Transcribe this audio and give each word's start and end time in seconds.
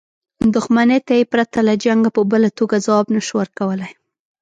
دښمنۍ 0.55 0.99
ته 1.07 1.13
یې 1.19 1.25
پرته 1.33 1.59
له 1.67 1.73
جنګه 1.83 2.09
په 2.15 2.21
بله 2.31 2.49
توګه 2.59 2.83
ځواب 2.85 3.07
نه 3.15 3.21
شو 3.25 3.33
ورکولای. 3.41 3.93